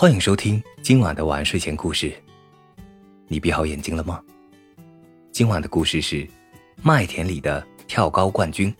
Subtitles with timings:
[0.00, 2.10] 欢迎收听今晚的晚睡前故事。
[3.28, 4.18] 你闭好眼睛了吗？
[5.30, 6.26] 今晚的故事是
[6.80, 8.74] 麦田里的跳高冠军。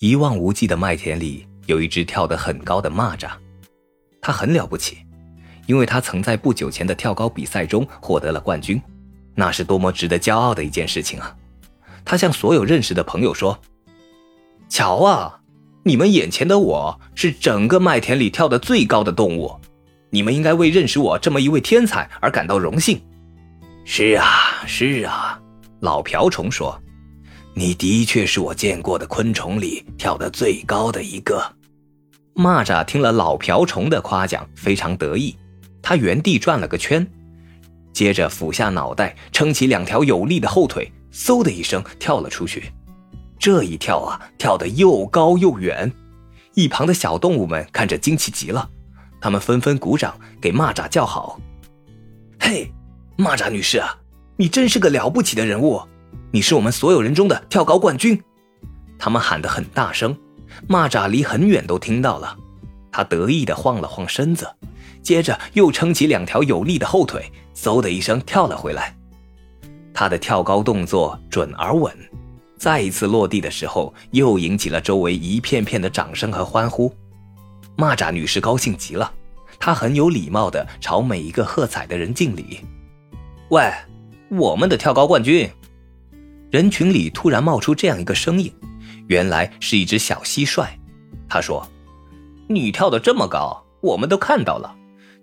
[0.00, 3.30] 一望无际的麦田里有一只跳得很高的蚂蚱，
[4.20, 4.98] 它很了不起，
[5.66, 8.82] 因为它曾在不久前的跳高比赛中获得了冠军，
[9.36, 11.36] 那是多么值得骄傲的一件事情啊！
[12.04, 13.56] 他向所有认识的朋友说
[14.68, 15.42] ：“瞧啊，
[15.84, 19.56] 你们眼前的我是整个麦田里跳得最高的动物。”
[20.10, 23.00] 你们应该为认识我这么一位天才而感到荣幸。
[23.84, 25.40] 是啊，是啊，
[25.80, 26.78] 老瓢虫说
[27.54, 31.42] ：“你的确是我见过的昆虫里跳得最高的一个。”
[32.34, 35.36] 蚂蚱听了老瓢虫的夸奖，非常得意，
[35.82, 37.06] 他原地转了个圈，
[37.92, 42.70] 接着俯下脑袋，撑起两条有力的后腿，嗖的一声跳了出去。
[43.38, 45.90] 这一跳啊，跳得又高又远，
[46.54, 48.70] 一旁的小动物们看着惊奇极了。
[49.20, 51.40] 他们纷纷鼓掌，给蚂蚱叫好。
[52.40, 52.72] 嘿，
[53.16, 53.96] 蚂蚱女士啊，
[54.36, 55.82] 你真是个了不起的人物，
[56.30, 58.22] 你是我们所有人中的跳高冠军。
[58.98, 60.16] 他们喊得很大声，
[60.68, 62.36] 蚂蚱离很远都听到了。
[62.90, 64.48] 他得意地晃了晃身子，
[65.02, 68.96] 接着又撑起两条有力的后腿，嗖的一声跳了回来。
[69.92, 71.92] 他的跳高动作准而稳，
[72.56, 76.92] 再一次落地的时候，又引起了周围一片片的掌声和欢呼。
[77.78, 79.12] 蚂蚱女士高兴极了，
[79.60, 82.58] 她很有礼貌地朝每一个喝彩的人敬礼。
[83.50, 83.72] 喂，
[84.30, 85.48] 我们的跳高冠军！
[86.50, 88.52] 人群里突然冒出这样一个声音，
[89.06, 90.66] 原来是一只小蟋蟀。
[91.28, 91.64] 他说
[92.50, 94.74] ：“你跳得这么高，我们都看到了，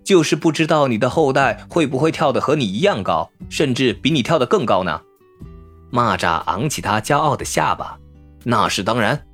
[0.02, 5.02] 就是不知道你的后代会不会跳得和你一样高，甚至比你跳得更高呢？”
[5.92, 7.98] 蚂蚱昂起他骄傲的下巴
[8.44, 9.26] ：“那是当然。”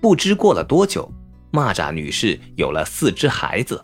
[0.00, 1.10] 不知过了多久。
[1.54, 3.80] 蚂蚱女士有了四只孩子，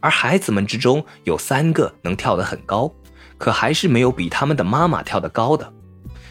[0.00, 2.92] 而孩子们之中有三个能跳得很高，
[3.38, 5.72] 可还是没有比他们的妈妈跳得高的。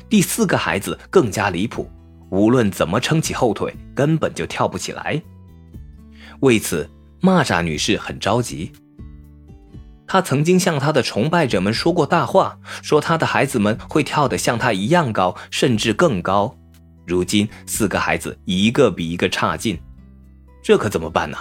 [0.07, 1.89] 第四个孩子更加离谱，
[2.29, 5.19] 无论怎么撑起后腿，根本就跳不起来。
[6.41, 6.87] 为此，
[7.19, 8.71] 蚂蚱女士很着急。
[10.05, 16.55] 她曾经向她的崇拜者们说过大话，说她的孩子们会跳得像她一样高，甚至更高。
[17.07, 19.79] 如今，四个孩子一个比一个差劲。
[20.61, 21.37] 这可怎么办呢？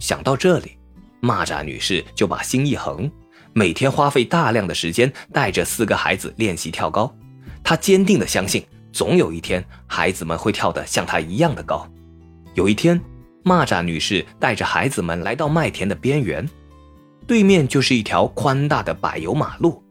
[0.00, 0.76] 想到这里，
[1.20, 3.10] 蚂蚱女士就把心一横，
[3.52, 7.14] 每天花费大量的时间带着四个孩子练习跳高。
[7.62, 11.86] 她坚定地相信，总有一天孩子们会跳得像她一样的高。
[12.54, 13.00] 有一天，
[13.44, 16.48] 蚂蚱女士带着孩子们来到麦田的边缘，
[17.26, 19.82] 对面就是一条宽大的柏油马路，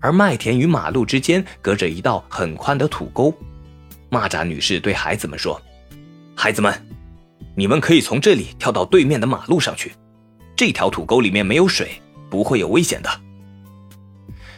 [0.00, 3.32] 而麦田与马路之间隔着一道很宽的土沟。
[4.10, 5.60] 蚂蚱女士对孩子们说
[6.34, 6.74] ：“孩子们。”
[7.58, 9.92] 你们可以从这里跳到对面的马路上去，
[10.54, 13.10] 这条土沟里面没有水，不会有危险的。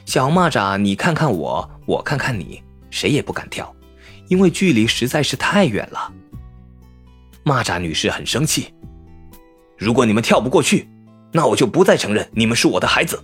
[0.05, 2.61] 小蚂蚱，你看看我，我看看你，
[2.91, 3.73] 谁也不敢跳，
[4.27, 6.13] 因为距离实在是太远了。
[7.45, 8.75] 蚂蚱女士很生气，
[9.77, 10.89] 如果你们跳不过去，
[11.31, 13.23] 那我就不再承认你们是我的孩子。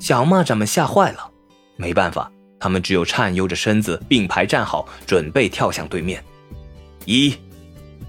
[0.00, 1.30] 小蚂蚱们吓坏了，
[1.76, 6.20] 没办法，他们只有颤悠着身子并排站好，准备跳向对面。
[7.04, 7.32] 一，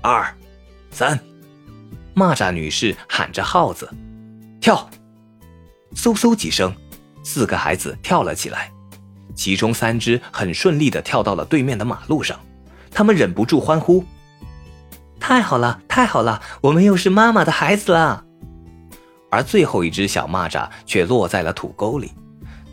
[0.02, 0.34] 二。
[0.98, 1.20] 三，
[2.16, 3.88] 蚂蚱女士喊着号子，
[4.60, 4.90] 跳，
[5.94, 6.74] 嗖嗖几声，
[7.24, 8.72] 四个孩子跳了起来，
[9.36, 12.40] 其中三只很顺利的跳到了对面的马路上，
[12.90, 14.04] 他们忍不住欢呼
[15.22, 18.26] ：“太好了，太好了，我们又是妈妈的孩子了。”
[19.30, 22.12] 而最后一只小蚂蚱却落在了土沟里，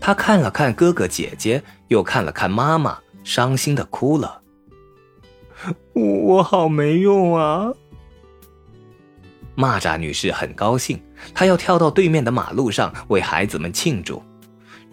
[0.01, 4.41] 他看了看哥哥姐姐，又看了看妈妈，伤心的哭了
[5.93, 7.71] ：“我好没用啊！”
[9.57, 11.01] 蚂蚱女士很高兴，
[11.33, 14.23] 她要跳到对面的马路上为孩子们庆祝。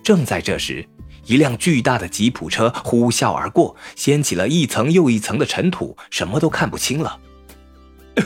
[0.03, 0.87] 正在这时，
[1.25, 7.19] 一辆巨大的吉普车呼啸而过，掀起了一层又一层的尘土，什么都看不清了。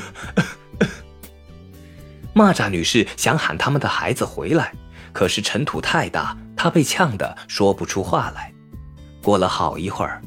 [2.34, 4.74] 蚂蚱女士想喊他们的孩子回来，
[5.14, 8.54] 可是尘土太大，她被呛得说不出话来。
[9.22, 10.22] 过了好一会儿，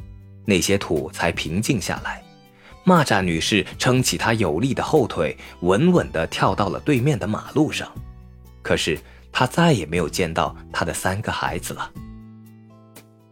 [0.46, 2.22] 那些土才平静下来。
[2.88, 7.86] 蚂蚱女士撑起她有力的后腿，稳稳地跳到了对面的马路上。
[8.62, 8.98] 可是
[9.30, 11.92] 她再也没有见到她的三个孩子了。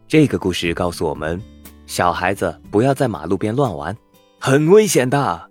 [0.07, 1.41] 这个故事告诉我们，
[1.87, 3.97] 小孩子不要在马路边乱玩，
[4.39, 5.49] 很危险的。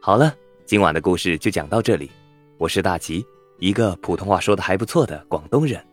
[0.00, 0.34] 好了，
[0.64, 2.10] 今晚的故事就讲到这里。
[2.56, 3.24] 我是大吉，
[3.58, 5.84] 一个普通话说的还不错的广东人。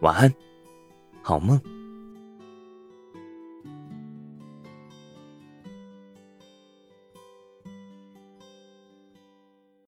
[0.00, 0.34] 晚安，
[1.22, 1.58] 好梦。